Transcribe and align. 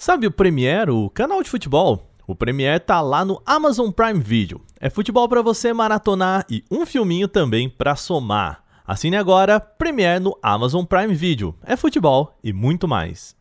Sabe 0.00 0.26
o 0.26 0.30
Premiere, 0.30 0.90
o 0.90 1.10
canal 1.10 1.42
de 1.42 1.50
futebol? 1.50 2.10
O 2.26 2.34
Premiere 2.34 2.80
tá 2.80 3.02
lá 3.02 3.22
no 3.22 3.42
Amazon 3.44 3.90
Prime 3.90 4.18
Video. 4.18 4.64
É 4.80 4.88
futebol 4.88 5.28
para 5.28 5.42
você 5.42 5.74
maratonar 5.74 6.46
e 6.48 6.64
um 6.70 6.86
filminho 6.86 7.28
também 7.28 7.68
para 7.68 7.94
somar. 7.94 8.64
Assine 8.86 9.18
agora 9.18 9.60
Premiere 9.60 10.18
no 10.18 10.34
Amazon 10.42 10.86
Prime 10.86 11.14
Video. 11.14 11.54
É 11.62 11.76
futebol 11.76 12.34
e 12.42 12.50
muito 12.50 12.88
mais. 12.88 13.36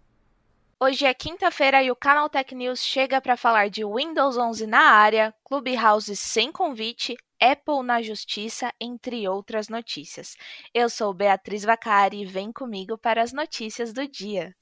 Hoje 0.82 1.06
é 1.06 1.14
quinta-feira 1.14 1.82
e 1.82 1.90
o 1.92 1.96
Canal 1.96 2.30
Tech 2.30 2.54
News 2.54 2.84
chega 2.84 3.22
para 3.22 3.38
falar 3.38 3.70
de 3.70 3.86
Windows 3.86 4.36
11 4.38 4.68
na 4.68 4.82
área, 4.82 5.34
Clubhouse 5.46 6.14
sem 6.18 6.52
convite, 6.52 7.16
Apple 7.42 7.84
na 7.84 8.02
justiça, 8.02 8.74
entre 8.82 9.28
outras 9.28 9.70
notícias. 9.70 10.36
Eu 10.74 10.90
sou 10.90 11.14
Beatriz 11.14 11.64
Vacari 11.64 12.22
e 12.22 12.26
vem 12.26 12.52
comigo 12.52 12.98
para 12.98 13.24
as 13.24 13.32
notícias 13.32 13.94
do 13.94 14.06
dia. 14.06 14.54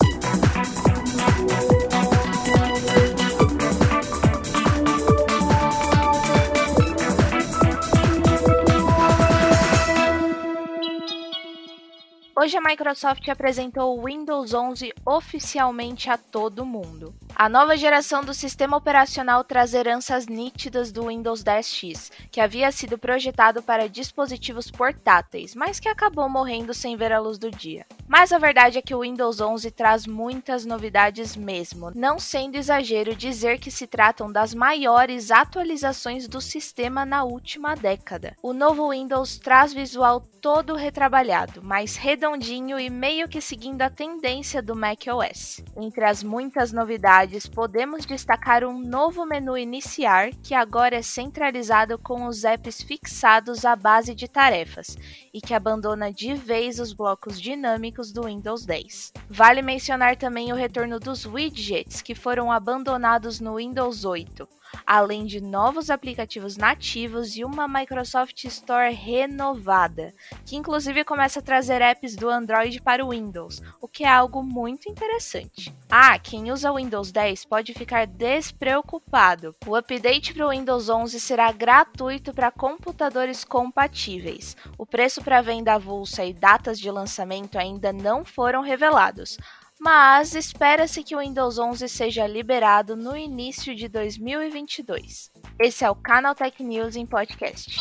Hoje 12.39 12.55
a 12.55 12.61
Microsoft 12.61 13.27
apresentou 13.29 13.97
o 13.97 14.05
Windows 14.05 14.53
11 14.53 14.93
oficialmente 15.03 16.07
a 16.07 16.17
todo 16.17 16.63
mundo. 16.63 17.15
A 17.39 17.47
nova 17.47 17.77
geração 17.77 18.23
do 18.23 18.33
sistema 18.33 18.75
operacional 18.75 19.43
traz 19.43 19.75
heranças 19.75 20.25
nítidas 20.25 20.91
do 20.91 21.09
Windows 21.09 21.43
10X, 21.43 22.11
que 22.31 22.41
havia 22.41 22.71
sido 22.71 22.97
projetado 22.97 23.61
para 23.61 23.87
dispositivos 23.87 24.71
portáteis, 24.71 25.53
mas 25.53 25.79
que 25.79 25.87
acabou 25.87 26.27
morrendo 26.27 26.73
sem 26.73 26.97
ver 26.97 27.13
a 27.13 27.19
luz 27.19 27.37
do 27.37 27.51
dia. 27.51 27.85
Mas 28.07 28.31
a 28.31 28.39
verdade 28.39 28.79
é 28.79 28.81
que 28.81 28.95
o 28.95 29.01
Windows 29.01 29.39
11 29.39 29.69
traz 29.69 30.07
muitas 30.07 30.65
novidades 30.65 31.35
mesmo, 31.35 31.91
não 31.93 32.17
sendo 32.17 32.55
exagero 32.55 33.15
dizer 33.15 33.59
que 33.59 33.69
se 33.69 33.85
tratam 33.85 34.31
das 34.31 34.55
maiores 34.55 35.29
atualizações 35.29 36.27
do 36.27 36.41
sistema 36.41 37.05
na 37.05 37.23
última 37.23 37.75
década. 37.75 38.35
O 38.41 38.51
novo 38.51 38.89
Windows 38.89 39.37
traz 39.37 39.71
visual 39.71 40.21
todo 40.41 40.75
retrabalhado, 40.75 41.61
mais 41.61 41.97
redondinho 41.97 42.79
e 42.79 42.89
meio 42.89 43.27
que 43.27 43.41
seguindo 43.41 43.81
a 43.81 43.89
tendência 43.89 44.61
do 44.61 44.75
macOS. 44.75 45.61
Entre 45.75 46.05
as 46.05 46.23
muitas 46.23 46.71
novidades, 46.71 47.26
podemos 47.47 48.05
destacar 48.05 48.63
um 48.63 48.79
novo 48.79 49.25
menu 49.25 49.57
iniciar 49.57 50.31
que 50.43 50.53
agora 50.53 50.95
é 50.95 51.01
centralizado 51.01 51.97
com 51.99 52.25
os 52.25 52.43
apps 52.43 52.81
fixados 52.81 53.65
à 53.65 53.75
base 53.75 54.15
de 54.15 54.27
tarefas 54.27 54.97
e 55.33 55.41
que 55.41 55.53
abandona 55.53 56.11
de 56.11 56.33
vez 56.33 56.79
os 56.79 56.93
blocos 56.93 57.39
dinâmicos 57.39 58.11
do 58.11 58.23
Windows 58.23 58.65
10. 58.65 59.13
Vale 59.29 59.61
mencionar 59.61 60.15
também 60.15 60.51
o 60.51 60.55
retorno 60.55 60.99
dos 60.99 61.25
widgets 61.25 62.01
que 62.01 62.15
foram 62.15 62.51
abandonados 62.51 63.39
no 63.39 63.55
Windows 63.55 64.05
8 64.05 64.47
além 64.85 65.25
de 65.25 65.41
novos 65.41 65.89
aplicativos 65.89 66.57
nativos 66.57 67.35
e 67.35 67.43
uma 67.43 67.67
Microsoft 67.67 68.43
Store 68.45 68.93
renovada, 68.93 70.13
que 70.45 70.55
inclusive 70.55 71.03
começa 71.03 71.39
a 71.39 71.43
trazer 71.43 71.81
apps 71.81 72.15
do 72.15 72.29
Android 72.29 72.81
para 72.81 73.05
o 73.05 73.09
Windows, 73.09 73.61
o 73.81 73.87
que 73.87 74.03
é 74.03 74.09
algo 74.09 74.43
muito 74.43 74.89
interessante. 74.89 75.73
Ah, 75.89 76.17
quem 76.19 76.51
usa 76.51 76.71
o 76.71 76.75
Windows 76.75 77.11
10 77.11 77.45
pode 77.45 77.73
ficar 77.73 78.05
despreocupado. 78.05 79.55
O 79.65 79.75
update 79.75 80.33
para 80.33 80.47
o 80.47 80.49
Windows 80.49 80.89
11 80.89 81.19
será 81.19 81.51
gratuito 81.51 82.33
para 82.33 82.51
computadores 82.51 83.43
compatíveis. 83.43 84.55
O 84.77 84.85
preço 84.85 85.23
para 85.23 85.41
venda 85.41 85.73
avulsa 85.73 86.25
e 86.25 86.33
datas 86.33 86.79
de 86.79 86.91
lançamento 86.91 87.57
ainda 87.57 87.93
não 87.93 88.25
foram 88.25 88.61
revelados 88.61 89.37
mas 89.79 90.33
espera-se 90.35 91.03
que 91.03 91.15
o 91.15 91.19
Windows 91.19 91.59
11 91.59 91.87
seja 91.87 92.25
liberado 92.27 92.95
no 92.95 93.15
início 93.15 93.75
de 93.75 93.87
2022. 93.87 95.31
Esse 95.59 95.85
é 95.85 95.89
o 95.89 95.95
Canal 95.95 96.35
Tech 96.35 96.61
News 96.63 96.95
em 96.95 97.05
podcast. 97.05 97.77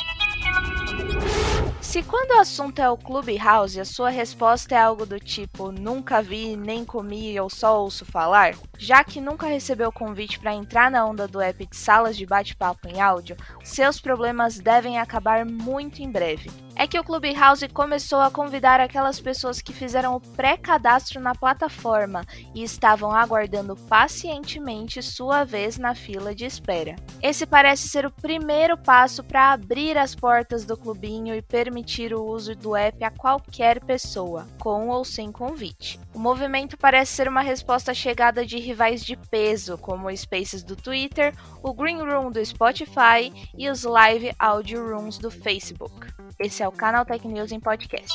Se 1.96 2.02
quando 2.02 2.32
o 2.32 2.40
assunto 2.40 2.78
é 2.78 2.90
o 2.90 2.96
Clubhouse, 2.98 3.80
a 3.80 3.84
sua 3.86 4.10
resposta 4.10 4.74
é 4.74 4.78
algo 4.78 5.06
do 5.06 5.18
tipo 5.18 5.72
nunca 5.72 6.20
vi, 6.20 6.54
nem 6.54 6.84
comi 6.84 7.40
ou 7.40 7.48
só 7.48 7.80
ouço 7.80 8.04
falar, 8.04 8.54
já 8.76 9.02
que 9.02 9.18
nunca 9.18 9.46
recebeu 9.46 9.90
convite 9.90 10.38
para 10.38 10.54
entrar 10.54 10.90
na 10.90 11.06
onda 11.06 11.26
do 11.26 11.40
app 11.40 11.64
de 11.64 11.74
salas 11.74 12.14
de 12.14 12.26
bate-papo 12.26 12.86
em 12.86 13.00
áudio, 13.00 13.34
seus 13.64 13.98
problemas 13.98 14.58
devem 14.58 14.98
acabar 14.98 15.46
muito 15.46 16.02
em 16.02 16.10
breve 16.10 16.50
é 16.76 16.86
que 16.86 16.98
o 16.98 17.02
Clubhouse 17.02 17.66
começou 17.70 18.20
a 18.20 18.30
convidar 18.30 18.80
aquelas 18.80 19.18
pessoas 19.18 19.62
que 19.62 19.72
fizeram 19.72 20.14
o 20.14 20.20
pré-cadastro 20.20 21.18
na 21.18 21.34
plataforma 21.34 22.22
e 22.54 22.62
estavam 22.62 23.10
aguardando 23.12 23.74
pacientemente 23.74 25.02
sua 25.02 25.42
vez 25.42 25.78
na 25.78 25.94
fila 25.94 26.34
de 26.34 26.44
espera. 26.44 26.94
Esse 27.22 27.46
parece 27.46 27.88
ser 27.88 28.04
o 28.04 28.10
primeiro 28.10 28.76
passo 28.76 29.24
para 29.24 29.52
abrir 29.52 29.96
as 29.96 30.14
portas 30.14 30.66
do 30.66 30.76
clubinho 30.76 31.34
e 31.34 31.40
permitir 31.40 31.85
o 32.12 32.24
uso 32.24 32.54
do 32.54 32.74
app 32.74 33.02
a 33.04 33.10
qualquer 33.10 33.82
pessoa, 33.84 34.46
com 34.58 34.88
ou 34.88 35.04
sem 35.04 35.30
convite. 35.30 35.98
O 36.12 36.18
movimento 36.18 36.76
parece 36.76 37.12
ser 37.12 37.28
uma 37.28 37.40
resposta 37.40 37.92
à 37.92 37.94
chegada 37.94 38.44
de 38.44 38.58
rivais 38.58 39.04
de 39.04 39.16
peso, 39.16 39.78
como 39.78 40.08
o 40.08 40.16
Spaces 40.16 40.62
do 40.62 40.74
Twitter, 40.74 41.32
o 41.62 41.72
Green 41.72 41.98
Room 41.98 42.30
do 42.32 42.44
Spotify 42.44 43.32
e 43.56 43.70
os 43.70 43.84
Live 43.84 44.34
Audio 44.38 44.84
Rooms 44.84 45.18
do 45.18 45.30
Facebook. 45.30 46.08
Esse 46.38 46.62
é 46.62 46.68
o 46.68 46.72
Canal 46.72 47.04
Tech 47.04 47.26
News 47.26 47.52
em 47.52 47.60
podcast. 47.60 48.12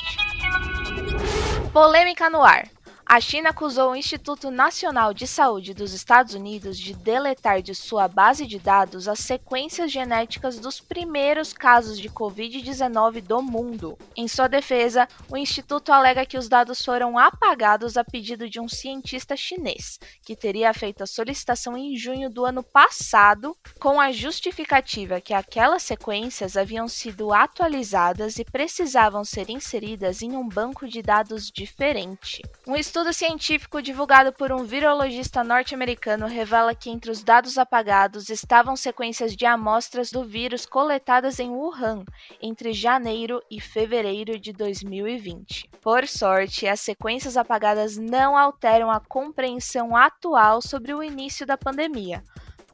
Polêmica 1.71 2.29
no 2.29 2.41
ar. 2.41 2.67
A 3.11 3.19
China 3.19 3.49
acusou 3.49 3.91
o 3.91 3.95
Instituto 3.97 4.49
Nacional 4.49 5.13
de 5.13 5.27
Saúde 5.27 5.73
dos 5.73 5.91
Estados 5.91 6.33
Unidos 6.33 6.79
de 6.79 6.93
deletar 6.93 7.61
de 7.61 7.75
sua 7.75 8.07
base 8.07 8.47
de 8.47 8.57
dados 8.57 9.05
as 9.05 9.19
sequências 9.19 9.91
genéticas 9.91 10.57
dos 10.57 10.79
primeiros 10.79 11.51
casos 11.51 11.99
de 11.99 12.09
Covid-19 12.09 13.21
do 13.21 13.41
mundo. 13.41 13.97
Em 14.15 14.29
sua 14.29 14.47
defesa, 14.47 15.09
o 15.29 15.35
instituto 15.35 15.91
alega 15.91 16.25
que 16.25 16.37
os 16.37 16.47
dados 16.47 16.85
foram 16.85 17.19
apagados 17.19 17.97
a 17.97 18.03
pedido 18.05 18.49
de 18.49 18.61
um 18.61 18.69
cientista 18.69 19.35
chinês, 19.35 19.99
que 20.23 20.33
teria 20.33 20.73
feito 20.73 21.03
a 21.03 21.05
solicitação 21.05 21.75
em 21.75 21.97
junho 21.97 22.29
do 22.29 22.45
ano 22.45 22.63
passado, 22.63 23.57
com 23.77 23.99
a 23.99 24.13
justificativa 24.13 25.19
que 25.19 25.33
aquelas 25.33 25.83
sequências 25.83 26.55
haviam 26.55 26.87
sido 26.87 27.33
atualizadas 27.33 28.39
e 28.39 28.45
precisavam 28.45 29.25
ser 29.25 29.49
inseridas 29.49 30.21
em 30.21 30.31
um 30.31 30.47
banco 30.47 30.87
de 30.87 31.01
dados 31.01 31.51
diferente. 31.51 32.41
Um 32.65 32.77
estudo 32.77 33.00
estudo 33.01 33.13
científico 33.13 33.81
divulgado 33.81 34.31
por 34.31 34.51
um 34.51 34.63
virologista 34.63 35.43
norte-americano 35.43 36.27
revela 36.27 36.75
que 36.75 36.87
entre 36.87 37.09
os 37.09 37.23
dados 37.23 37.57
apagados 37.57 38.29
estavam 38.29 38.75
sequências 38.75 39.35
de 39.35 39.43
amostras 39.43 40.11
do 40.11 40.23
vírus 40.23 40.67
coletadas 40.67 41.39
em 41.39 41.49
Wuhan 41.49 42.05
entre 42.39 42.73
janeiro 42.73 43.41
e 43.49 43.59
fevereiro 43.59 44.37
de 44.37 44.53
2020. 44.53 45.67
Por 45.81 46.07
sorte, 46.07 46.67
as 46.67 46.79
sequências 46.79 47.37
apagadas 47.37 47.97
não 47.97 48.37
alteram 48.37 48.91
a 48.91 48.99
compreensão 48.99 49.95
atual 49.95 50.61
sobre 50.61 50.93
o 50.93 51.01
início 51.01 51.43
da 51.43 51.57
pandemia 51.57 52.23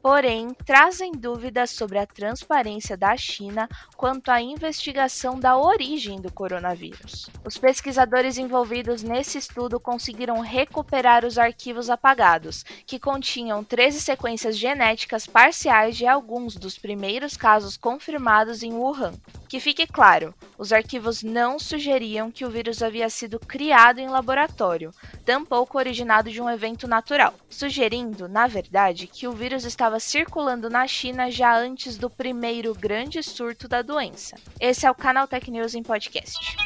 porém 0.02 0.48
trazem 0.64 1.12
dúvidas 1.12 1.70
sobre 1.70 1.98
a 1.98 2.06
transparência 2.06 2.96
da 2.96 3.16
China 3.16 3.68
quanto 3.96 4.30
à 4.30 4.40
investigação 4.40 5.38
da 5.38 5.56
origem 5.56 6.20
do 6.20 6.32
coronavírus. 6.32 7.28
Os 7.44 7.58
pesquisadores 7.58 8.38
envolvidos 8.38 9.02
nesse 9.02 9.38
estudo 9.38 9.80
conseguiram 9.80 10.40
recuperar 10.40 11.24
os 11.24 11.38
arquivos 11.38 11.90
apagados, 11.90 12.64
que 12.86 12.98
continham 12.98 13.64
13 13.64 14.00
sequências 14.00 14.56
genéticas 14.56 15.26
parciais 15.26 15.96
de 15.96 16.06
alguns 16.06 16.56
dos 16.56 16.78
primeiros 16.78 17.36
casos 17.36 17.76
confirmados 17.76 18.62
em 18.62 18.72
Wuhan. 18.72 19.12
Que 19.48 19.60
fique 19.60 19.86
claro, 19.86 20.34
os 20.58 20.74
arquivos 20.74 21.22
não 21.22 21.58
sugeriam 21.58 22.30
que 22.30 22.44
o 22.44 22.50
vírus 22.50 22.82
havia 22.82 23.08
sido 23.08 23.40
criado 23.40 23.98
em 23.98 24.06
laboratório, 24.06 24.92
tampouco 25.24 25.78
originado 25.78 26.30
de 26.30 26.42
um 26.42 26.50
evento 26.50 26.86
natural, 26.86 27.32
sugerindo, 27.48 28.28
na 28.28 28.46
verdade, 28.46 29.06
que 29.06 29.26
o 29.26 29.32
vírus 29.32 29.64
estava 29.64 29.87
circulando 29.98 30.68
na 30.68 30.86
China 30.86 31.30
já 31.30 31.56
antes 31.56 31.96
do 31.96 32.10
primeiro 32.10 32.74
grande 32.74 33.22
surto 33.22 33.68
da 33.68 33.80
doença. 33.80 34.36
Esse 34.60 34.86
é 34.86 34.90
o 34.90 34.94
Canal 34.94 35.28
Tech 35.28 35.48
News 35.50 35.74
em 35.74 35.82
podcast. 35.82 36.56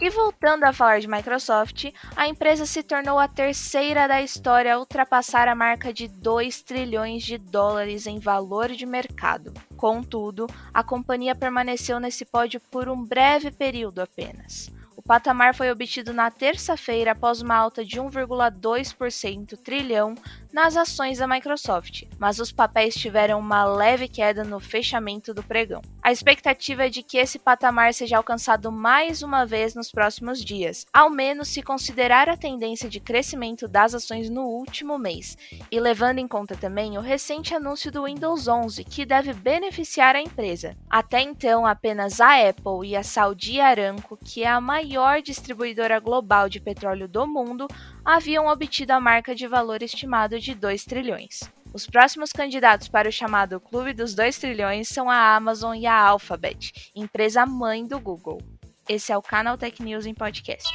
E 0.00 0.08
voltando 0.08 0.64
a 0.64 0.72
falar 0.72 0.98
de 1.00 1.06
Microsoft, 1.06 1.92
a 2.16 2.26
empresa 2.26 2.64
se 2.64 2.82
tornou 2.82 3.18
a 3.18 3.28
terceira 3.28 4.08
da 4.08 4.22
história 4.22 4.74
a 4.74 4.78
ultrapassar 4.78 5.46
a 5.46 5.54
marca 5.54 5.92
de 5.92 6.08
2 6.08 6.62
trilhões 6.62 7.22
de 7.22 7.36
dólares 7.36 8.06
em 8.06 8.18
valor 8.18 8.70
de 8.70 8.86
mercado. 8.86 9.52
Contudo, 9.76 10.46
a 10.72 10.82
companhia 10.82 11.34
permaneceu 11.34 12.00
nesse 12.00 12.24
pódio 12.24 12.60
por 12.70 12.88
um 12.88 13.04
breve 13.04 13.50
período 13.50 14.00
apenas. 14.00 14.70
Patamar 15.10 15.56
foi 15.56 15.72
obtido 15.72 16.12
na 16.12 16.30
terça-feira 16.30 17.10
após 17.10 17.42
uma 17.42 17.56
alta 17.56 17.84
de 17.84 18.00
1,2% 18.00 19.56
trilhão 19.56 20.14
nas 20.52 20.76
ações 20.76 21.18
da 21.18 21.26
Microsoft, 21.26 22.04
mas 22.16 22.38
os 22.38 22.52
papéis 22.52 22.94
tiveram 22.94 23.40
uma 23.40 23.64
leve 23.64 24.06
queda 24.06 24.44
no 24.44 24.60
fechamento 24.60 25.34
do 25.34 25.42
pregão. 25.42 25.82
A 26.02 26.10
expectativa 26.10 26.86
é 26.86 26.88
de 26.88 27.02
que 27.02 27.18
esse 27.18 27.38
patamar 27.38 27.92
seja 27.92 28.16
alcançado 28.16 28.72
mais 28.72 29.22
uma 29.22 29.44
vez 29.44 29.74
nos 29.74 29.92
próximos 29.92 30.42
dias, 30.42 30.86
ao 30.92 31.10
menos 31.10 31.48
se 31.48 31.62
considerar 31.62 32.26
a 32.26 32.38
tendência 32.38 32.88
de 32.88 32.98
crescimento 32.98 33.68
das 33.68 33.94
ações 33.94 34.30
no 34.30 34.46
último 34.46 34.98
mês, 34.98 35.36
e 35.70 35.78
levando 35.78 36.18
em 36.18 36.26
conta 36.26 36.56
também 36.56 36.96
o 36.96 37.02
recente 37.02 37.54
anúncio 37.54 37.92
do 37.92 38.04
Windows 38.04 38.48
11, 38.48 38.82
que 38.84 39.04
deve 39.04 39.34
beneficiar 39.34 40.16
a 40.16 40.22
empresa. 40.22 40.74
Até 40.88 41.20
então, 41.20 41.66
apenas 41.66 42.18
a 42.18 42.48
Apple 42.48 42.88
e 42.88 42.96
a 42.96 43.02
Saudi 43.02 43.60
Aramco, 43.60 44.16
que 44.16 44.42
é 44.42 44.48
a 44.48 44.60
maior 44.60 45.20
distribuidora 45.20 46.00
global 46.00 46.48
de 46.48 46.60
petróleo 46.60 47.06
do 47.06 47.26
mundo, 47.26 47.68
haviam 48.02 48.46
obtido 48.46 48.94
a 48.94 49.00
marca 49.00 49.34
de 49.34 49.46
valor 49.46 49.82
estimado 49.82 50.40
de 50.40 50.54
2 50.54 50.84
trilhões. 50.86 51.59
Os 51.72 51.86
próximos 51.86 52.32
candidatos 52.32 52.88
para 52.88 53.08
o 53.08 53.12
chamado 53.12 53.60
Clube 53.60 53.92
dos 53.92 54.12
2 54.14 54.38
trilhões 54.38 54.88
são 54.88 55.08
a 55.08 55.36
Amazon 55.36 55.76
e 55.76 55.86
a 55.86 55.96
Alphabet, 55.96 56.90
empresa 56.96 57.46
mãe 57.46 57.86
do 57.86 58.00
Google. 58.00 58.42
Esse 58.88 59.12
é 59.12 59.16
o 59.16 59.22
Canal 59.22 59.56
Tech 59.56 59.80
News 59.80 60.04
em 60.04 60.12
podcast. 60.12 60.68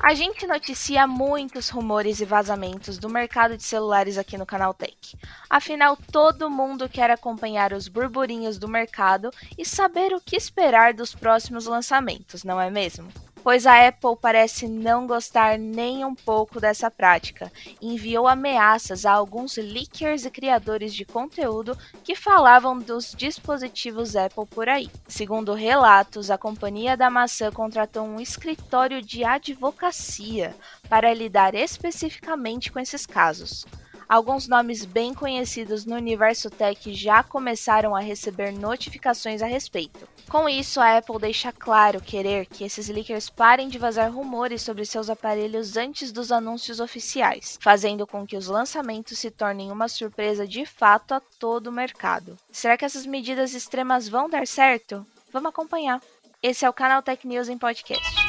A 0.00 0.14
gente 0.14 0.46
noticia 0.46 1.08
muitos 1.08 1.68
rumores 1.68 2.20
e 2.20 2.24
vazamentos 2.24 2.98
do 2.98 3.08
mercado 3.08 3.56
de 3.56 3.64
celulares 3.64 4.16
aqui 4.16 4.38
no 4.38 4.46
Canal 4.46 4.72
Tech. 4.72 5.18
Afinal, 5.50 5.96
todo 5.96 6.48
mundo 6.48 6.88
quer 6.88 7.10
acompanhar 7.10 7.72
os 7.72 7.88
burburinhos 7.88 8.58
do 8.58 8.68
mercado 8.68 9.32
e 9.58 9.64
saber 9.64 10.12
o 10.12 10.20
que 10.20 10.36
esperar 10.36 10.94
dos 10.94 11.12
próximos 11.12 11.66
lançamentos, 11.66 12.44
não 12.44 12.60
é 12.60 12.70
mesmo? 12.70 13.08
Pois 13.46 13.64
a 13.64 13.86
Apple 13.86 14.16
parece 14.20 14.66
não 14.66 15.06
gostar 15.06 15.56
nem 15.56 16.04
um 16.04 16.16
pouco 16.16 16.58
dessa 16.58 16.90
prática 16.90 17.52
enviou 17.80 18.26
ameaças 18.26 19.06
a 19.06 19.12
alguns 19.12 19.56
leakers 19.56 20.24
e 20.24 20.30
criadores 20.32 20.92
de 20.92 21.04
conteúdo 21.04 21.78
que 22.02 22.16
falavam 22.16 22.76
dos 22.76 23.14
dispositivos 23.16 24.16
Apple 24.16 24.46
por 24.46 24.68
aí. 24.68 24.90
Segundo 25.06 25.54
relatos, 25.54 26.28
a 26.28 26.36
companhia 26.36 26.96
da 26.96 27.08
maçã 27.08 27.52
contratou 27.52 28.04
um 28.04 28.20
escritório 28.20 29.00
de 29.00 29.22
advocacia 29.22 30.52
para 30.88 31.14
lidar 31.14 31.54
especificamente 31.54 32.72
com 32.72 32.80
esses 32.80 33.06
casos. 33.06 33.64
Alguns 34.08 34.46
nomes 34.46 34.84
bem 34.84 35.12
conhecidos 35.12 35.84
no 35.84 35.96
universo 35.96 36.48
tech 36.48 36.94
já 36.94 37.24
começaram 37.24 37.94
a 37.94 38.00
receber 38.00 38.52
notificações 38.52 39.42
a 39.42 39.46
respeito. 39.46 40.08
Com 40.28 40.48
isso, 40.48 40.80
a 40.80 40.98
Apple 40.98 41.18
deixa 41.18 41.50
claro 41.50 42.00
querer 42.00 42.46
que 42.46 42.62
esses 42.62 42.88
leakers 42.88 43.28
parem 43.28 43.68
de 43.68 43.78
vazar 43.78 44.12
rumores 44.12 44.62
sobre 44.62 44.84
seus 44.84 45.10
aparelhos 45.10 45.76
antes 45.76 46.12
dos 46.12 46.30
anúncios 46.30 46.78
oficiais, 46.78 47.58
fazendo 47.60 48.06
com 48.06 48.24
que 48.24 48.36
os 48.36 48.46
lançamentos 48.46 49.18
se 49.18 49.30
tornem 49.30 49.72
uma 49.72 49.88
surpresa 49.88 50.46
de 50.46 50.64
fato 50.64 51.12
a 51.12 51.20
todo 51.38 51.68
o 51.68 51.72
mercado. 51.72 52.36
Será 52.52 52.76
que 52.76 52.84
essas 52.84 53.06
medidas 53.06 53.54
extremas 53.54 54.08
vão 54.08 54.30
dar 54.30 54.46
certo? 54.46 55.04
Vamos 55.32 55.48
acompanhar. 55.48 56.00
Esse 56.42 56.64
é 56.64 56.70
o 56.70 56.72
Canal 56.72 57.02
Tech 57.02 57.26
News 57.26 57.48
em 57.48 57.58
podcast. 57.58 58.25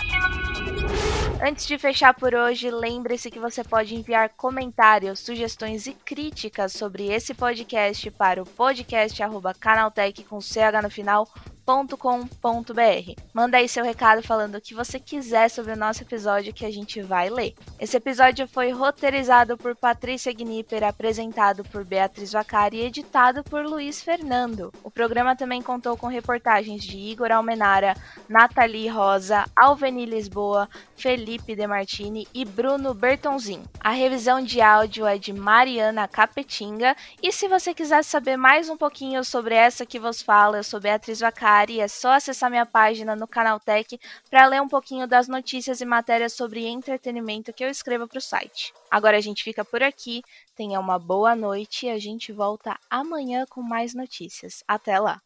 Antes 1.40 1.68
de 1.68 1.78
fechar 1.78 2.16
por 2.16 2.34
hoje, 2.34 2.72
lembre-se 2.72 3.30
que 3.30 3.38
você 3.38 3.64
pode 3.64 3.94
enviar 3.94 4.30
comentários, 4.30 5.20
sugestões 5.20 5.86
e 5.86 5.94
críticas 5.94 6.74
sobre 6.74 7.12
esse 7.14 7.32
podcast 7.34 8.10
para 8.10 8.42
o 8.42 8.46
podcast@canaltech 8.46 10.24
com 10.24 10.42
ch 10.42 10.56
no 10.82 10.90
final 10.90 11.28
com.br 11.68 13.12
Manda 13.34 13.58
aí 13.58 13.68
seu 13.68 13.84
recado 13.84 14.24
falando 14.24 14.56
o 14.56 14.62
que 14.62 14.74
você 14.74 15.02
quiser 15.02 15.50
sobre 15.50 15.74
o 15.74 15.78
nosso 15.78 16.02
episódio 16.02 16.54
que 16.54 16.66
a 16.66 16.72
gente 16.72 17.02
vai 17.02 17.30
ler. 17.30 17.54
Esse 17.78 17.98
episódio 17.98 18.48
foi 18.48 18.72
roteirizado 18.72 19.58
por 19.58 19.76
Patrícia 19.76 20.32
Gnipper, 20.32 20.86
apresentado 20.86 21.66
por 21.66 21.84
Beatriz 21.84 22.32
Vacari 22.32 22.78
e 22.78 22.86
editado 22.86 23.44
por 23.44 23.66
Luiz 23.66 24.02
Fernando. 24.02 24.72
O 24.82 24.90
programa 24.90 25.36
também 25.36 25.62
contou 25.62 25.98
com 25.98 26.08
reportagens 26.08 26.82
de 26.84 26.98
Igor 26.98 27.34
Almenara, 27.34 27.98
Nathalie 28.30 28.88
Rosa, 28.88 29.44
Alveni 29.54 30.06
Lisboa, 30.06 30.70
Felipe 30.96 31.54
Demartini 31.54 32.28
e 32.34 32.46
Bruno 32.46 32.94
Bertonzin. 32.94 33.64
A 33.82 33.92
revisão 33.92 34.42
de 34.42 34.62
áudio 34.62 35.06
é 35.06 35.18
de 35.18 35.34
Mariana 35.34 36.08
Capetinga 36.08 36.96
e 37.22 37.30
se 37.32 37.50
você 37.50 37.74
quiser 37.74 38.04
saber 38.06 38.38
mais 38.38 38.70
um 38.70 38.78
pouquinho 38.78 39.22
sobre 39.26 39.54
essa 39.54 39.86
que 39.86 40.00
vos 40.00 40.22
fala, 40.22 40.58
eu 40.58 40.64
sou 40.64 40.80
Beatriz 40.80 41.20
Vacari 41.20 41.57
e 41.70 41.80
é 41.80 41.88
só 41.88 42.14
acessar 42.14 42.50
minha 42.50 42.66
página 42.66 43.16
no 43.16 43.28
Canaltech 43.28 44.00
para 44.30 44.46
ler 44.48 44.62
um 44.62 44.68
pouquinho 44.68 45.08
das 45.08 45.28
notícias 45.28 45.82
e 45.82 45.86
matérias 45.86 46.34
sobre 46.34 46.66
entretenimento 46.66 47.52
que 47.52 47.64
eu 47.64 47.70
escrevo 47.70 48.08
para 48.08 48.20
o 48.20 48.22
site. 48.22 48.74
Agora 48.90 49.18
a 49.18 49.22
gente 49.22 49.44
fica 49.44 49.66
por 49.66 49.82
aqui, 49.82 50.22
tenha 50.56 50.80
uma 50.80 51.00
boa 51.00 51.36
noite 51.36 51.88
e 51.88 51.90
a 51.90 52.00
gente 52.00 52.32
volta 52.32 52.78
amanhã 52.90 53.46
com 53.50 53.62
mais 53.62 53.94
notícias. 53.94 54.64
Até 54.68 55.00
lá! 55.00 55.22